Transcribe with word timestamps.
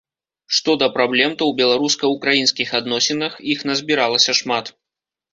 Што 0.59 0.71
да 0.83 0.85
праблем, 0.93 1.33
то 1.41 1.47
ў 1.51 1.59
беларуска-украінскіх 1.59 2.71
адносінах, 2.79 3.35
іх 3.57 3.61
назбіралася 3.71 4.35
шмат. 4.39 4.65